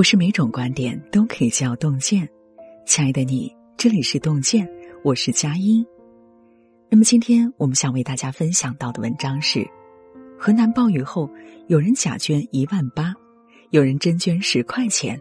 [0.00, 2.26] 不是每种观点都可以叫洞见。
[2.86, 4.66] 亲爱的你，这里是洞见，
[5.04, 5.86] 我是佳音。
[6.88, 9.62] 那么今天我们想为大家分享到的文章是：
[10.38, 11.28] 河南暴雨后，
[11.66, 13.12] 有人假捐一万八，
[13.72, 15.20] 有人真捐十块钱。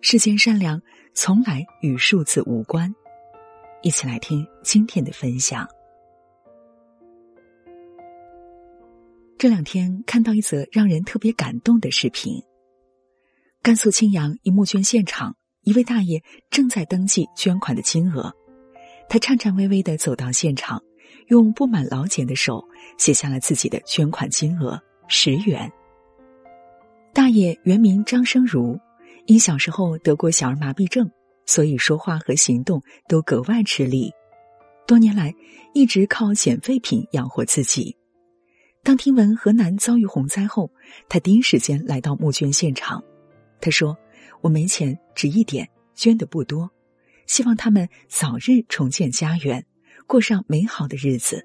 [0.00, 0.80] 世间善良
[1.12, 2.94] 从来与数字无关。
[3.82, 5.66] 一起来听今天的分享。
[9.36, 12.40] 这两天看到一则让人特别感动的视频。
[13.64, 18.30] 甘肃青阳一募捐现场，一位大爷正在登记捐款的金额，
[19.08, 20.82] 他颤颤巍巍的走到现场，
[21.28, 22.62] 用布满老茧的手
[22.98, 25.72] 写下了自己的捐款金额十元。
[27.14, 28.78] 大爷原名张生如，
[29.24, 31.10] 因小时候得过小儿麻痹症，
[31.46, 34.12] 所以说话和行动都格外吃力，
[34.86, 35.32] 多年来
[35.72, 37.96] 一直靠捡废品养活自己。
[38.82, 40.70] 当听闻河南遭遇洪灾后，
[41.08, 43.02] 他第一时间来到募捐现场。
[43.64, 43.96] 他说
[44.42, 46.70] ：“我没钱，只一点，捐的不多，
[47.24, 49.64] 希望他们早日重建家园，
[50.06, 51.42] 过上美好的日子。”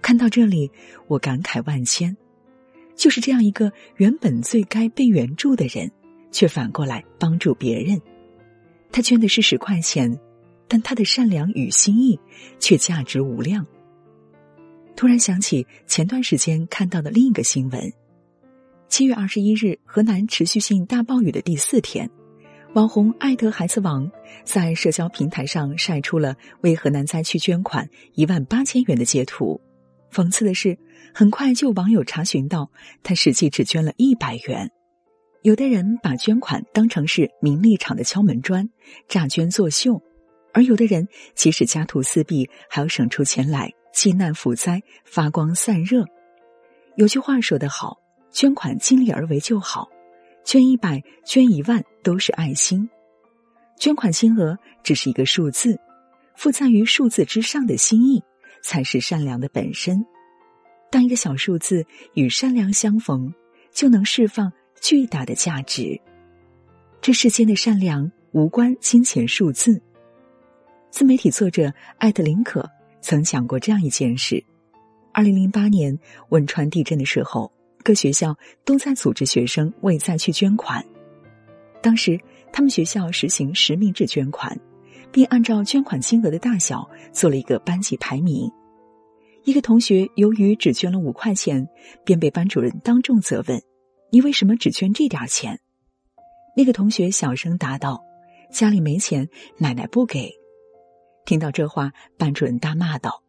[0.00, 0.70] 看到这里，
[1.08, 2.16] 我感慨万千。
[2.96, 5.90] 就是这样一个原本最该被援助的人，
[6.32, 8.00] 却反过来帮助别人。
[8.90, 10.18] 他捐的是十块钱，
[10.68, 12.18] 但他的善良与心意
[12.58, 13.66] 却价值无量。
[14.96, 17.92] 突然想起前段时间看到的另一个新闻：
[18.90, 22.10] 七月二十一日，河南持续性大暴雨的第四天，
[22.74, 24.10] 网红爱德孩子王
[24.44, 29.60] 在社交平台上晒出了为河南灾区捐款一万八千元的截图。
[30.10, 30.76] 讽刺的是，
[31.14, 32.68] 很快就网友查询到，
[33.04, 34.68] 他实际只捐了一百元。
[35.42, 38.68] 有的人把捐款当成是名利场的敲门砖，
[39.06, 40.02] 诈捐作秀；
[40.52, 43.72] 而有的人即使家徒四壁，还要省出钱来。
[43.94, 46.04] 济难抚灾，发光散热。
[46.96, 47.98] 有句话说得好
[48.30, 49.88] ：“捐款尽力而为就好，
[50.44, 52.88] 捐一百、捐一万都是爱心。
[53.78, 55.78] 捐款金额只是一个数字，
[56.36, 58.22] 附在于数字之上的心意
[58.62, 60.04] 才是善良的本身。
[60.90, 63.32] 当一个小数字与善良相逢，
[63.72, 66.00] 就能释放巨大的价值。
[67.00, 69.80] 这世间的善良无关金钱数字。”
[70.90, 72.68] 自媒体作者艾特林可。
[73.02, 74.44] 曾讲过这样一件事：，
[75.14, 77.50] 二零零八年汶川地震的时候，
[77.82, 80.84] 各学校都在组织学生为灾区捐款。
[81.82, 82.18] 当时
[82.52, 84.58] 他们学校实行实名制捐款，
[85.10, 88.50] 并按照捐款金额的大小做了一个班级排名。
[89.44, 91.66] 一个同学由于只捐了五块钱，
[92.04, 93.62] 便被班主任当众责问
[94.12, 95.58] ：“你为什么只捐这点钱？”
[96.54, 98.02] 那个同学小声答道
[98.52, 99.26] ：“家里没钱，
[99.56, 100.30] 奶奶不给。”
[101.24, 103.22] 听到这话，班主任大骂道：“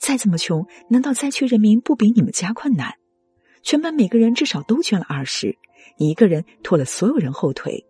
[0.00, 2.94] 再怎么穷，难道灾区人民不比你们家困难？
[3.62, 5.56] 全班每个人至少都捐了二十，
[5.96, 7.84] 你一个人拖了所有人后腿。”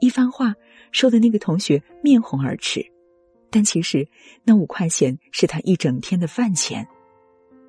[0.00, 0.54] 一番话
[0.92, 2.84] 说的那个同学面红耳赤，
[3.50, 4.08] 但其实
[4.44, 6.86] 那五块钱是他一整天的饭钱。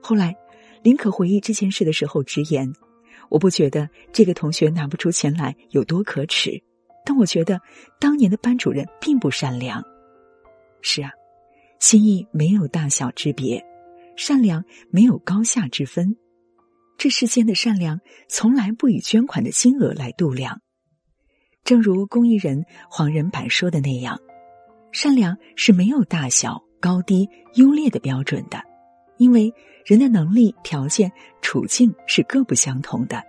[0.01, 0.35] 后来，
[0.81, 2.71] 林可回忆这件事的时候直言
[3.29, 6.63] ：“我不觉得这个同学拿不出钱来有多可耻，
[7.05, 7.59] 但我觉得
[7.99, 9.83] 当年的班主任并不善良。”
[10.81, 11.11] 是啊，
[11.79, 13.63] 心意没有大小之别，
[14.15, 16.15] 善良没有高下之分。
[17.01, 20.61] 这世间的善良从来不以捐款的金额来度量。
[21.63, 24.19] 正如公益人黄仁柏说的那样，
[24.91, 28.61] 善良是没有大小、高低、优劣的标准的，
[29.17, 29.51] 因为
[29.83, 33.23] 人的能力、条件、处境是各不相同的。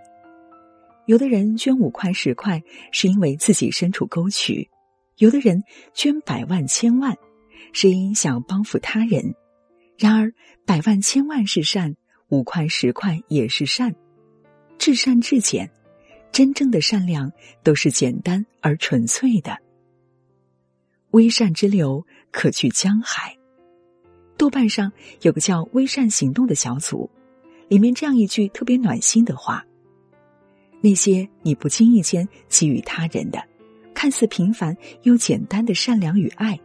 [1.07, 2.61] 有的人捐五块、十块，
[2.91, 4.69] 是因为自己身处沟渠；
[5.17, 5.63] 有的人
[5.95, 7.17] 捐百万、千万。
[7.71, 9.33] 是因想帮扶他人，
[9.97, 10.31] 然而
[10.63, 11.95] 百万千万是善，
[12.33, 13.93] 五块十块也是善，
[14.79, 15.69] 至善至简，
[16.31, 19.55] 真正的善良都是简单而纯粹的。
[21.11, 23.37] 微善之流可去江海。
[24.35, 24.91] 豆瓣上
[25.21, 27.07] 有个叫“微善行动”的小组，
[27.67, 29.63] 里面这样一句特别暖心的话：
[30.81, 33.47] 那些你不经意间给予他人的，
[33.93, 36.59] 看似平凡又简单的善良与爱。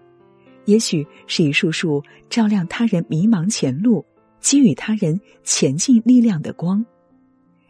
[0.65, 4.03] 也许是一束束照亮他人迷茫前路、
[4.41, 6.85] 给予他人前进力量的光，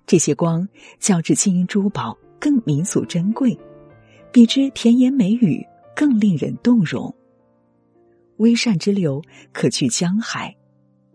[0.07, 0.69] 这些光
[0.99, 3.59] 较之金银珠宝更弥足珍贵，
[4.33, 5.67] 比之甜言美语
[5.97, 7.15] 更令人动容。
[8.37, 9.23] 微善之流
[9.53, 10.57] 可去江海，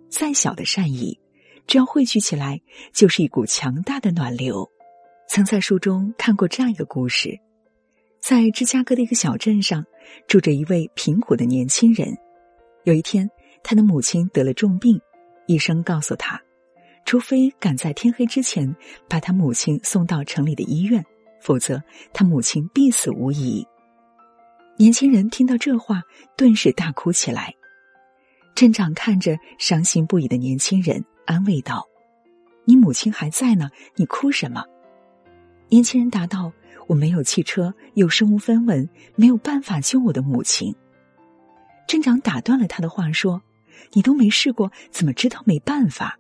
[0.10, 1.18] 再小的善意，
[1.66, 2.62] 只要汇聚起来，
[2.92, 4.70] 就是一股强大的暖流。
[5.30, 7.40] 曾在书中看过这样一个故事。
[8.20, 9.86] 在芝加哥的一个小镇上，
[10.28, 12.14] 住着一位贫苦的年轻人。
[12.84, 13.30] 有一天，
[13.64, 15.00] 他的母亲得了重病，
[15.46, 16.42] 医生告诉他，
[17.06, 18.76] 除非赶在天黑之前
[19.10, 21.04] 把他母亲送到城里的医院，
[21.42, 21.82] 否则
[22.14, 23.66] 他母亲必死无疑。
[24.78, 26.02] 年轻人听到这话，
[26.36, 27.54] 顿时大哭起来。
[28.56, 31.88] 镇长看着伤心不已的年轻人，安慰道
[32.66, 34.64] ：“你母亲还在呢，你哭什么？”
[35.70, 36.52] 年轻人答道
[36.88, 40.76] ：“我没有汽车，又身无分文，没有办法救我的母亲。”
[41.88, 43.42] 镇长打断了他的话，说
[43.94, 46.20] ：“你都没试过，怎么知道没办法？”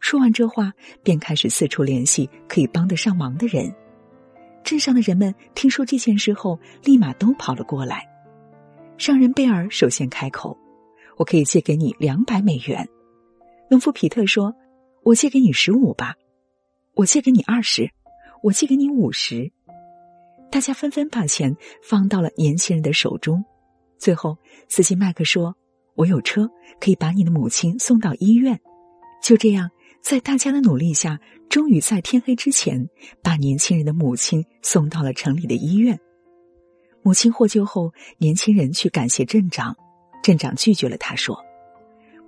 [0.00, 0.72] 说完这话，
[1.02, 3.72] 便开始四处联系可以帮得上忙的人。
[4.64, 8.08] 镇上的人们听说这件事后，立马都跑了过来。
[8.98, 10.56] 商人贝尔首先开口
[11.18, 12.88] ：“我可以借给你两百美元。”
[13.70, 14.54] 农夫皮特说
[15.02, 16.14] ：“我借给你十五吧。
[16.94, 17.90] ”“我借给你二十。
[18.42, 19.52] ”“我借给你五十。”
[20.50, 23.44] 大家纷纷把钱放到了年轻人的手中。
[23.98, 24.36] 最后，
[24.68, 25.56] 司机麦克说
[25.94, 26.50] ：“我有车，
[26.80, 28.60] 可以把你的母亲送到医院。”
[29.22, 29.70] 就这样。
[30.02, 32.88] 在大家的努力下，终于在天黑之前
[33.22, 35.96] 把年轻人的母亲送到了城里的医院。
[37.02, 39.76] 母亲获救后，年轻人去感谢镇长，
[40.20, 41.38] 镇长拒绝了他，说：“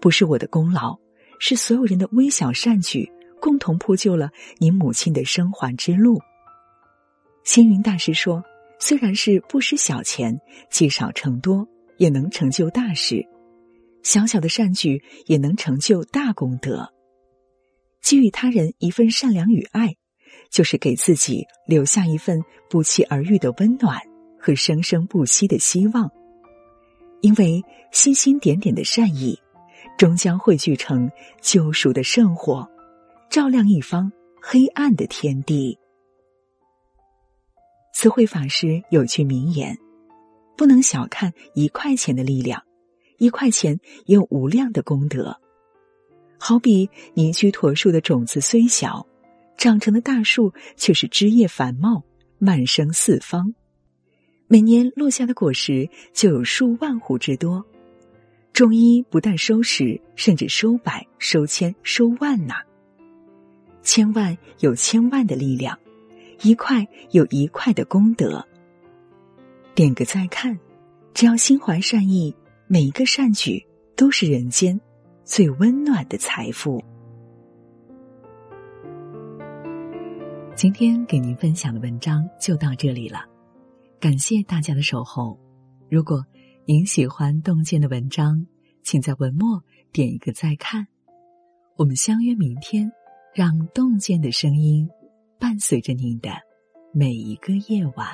[0.01, 0.97] 不是我的功劳，
[1.41, 3.11] 是所有人的微小善举，
[3.41, 6.21] 共同铺就了你母亲的生还之路。”
[7.43, 8.45] 星云大师说
[8.79, 10.41] ：“虽然是不施小钱，
[10.71, 13.17] 积少成多，也能成就大事；
[14.05, 16.89] 小小的善举，也能成就大功德。”
[18.01, 19.97] 给予他人一份善良与爱，
[20.51, 23.99] 就是给自己留下一份不期而遇的温暖
[24.39, 26.09] 和生生不息的希望。
[27.23, 29.41] 因为星星点点的善意，
[29.97, 31.11] 终将汇聚成
[31.41, 32.69] 救赎的圣火，
[33.31, 34.13] 照亮一方
[34.43, 35.79] 黑暗的天地。
[37.95, 39.75] 慈惠法师有句名言
[40.59, 42.63] ：“不能小看一块钱的力量，
[43.19, 45.39] 一块钱也有无量的功德。”
[46.39, 49.07] 好比凝居陀树的种子虽小，
[49.57, 52.03] 长成的大树却是枝叶繁茂，
[52.39, 53.55] 蔓生四方。
[54.47, 57.65] 每年落下的果实就有数万斛之多。
[58.53, 62.57] 中医不但收十，甚至收百、收千、收万呐。
[63.83, 65.79] 千万有千万的力量，
[66.43, 68.47] 一块有一块的功德。
[69.75, 70.59] 点个再看，
[71.15, 72.35] 只要心怀善意，
[72.67, 73.65] 每一个善举
[73.97, 74.81] 都是人间。
[75.25, 76.85] 最温暖的财富。
[80.55, 83.25] 今天给您分享的文章就到这里了，
[83.99, 85.41] 感谢大家的守候。
[85.91, 86.23] 如果
[86.67, 88.47] 您喜欢洞见的文章，
[88.83, 90.87] 请在文末点一个再看。
[91.79, 92.93] 我们相约明天，
[93.35, 94.87] 让洞见的声音
[95.41, 96.31] 伴随着您的
[96.93, 98.09] 每一个夜晚。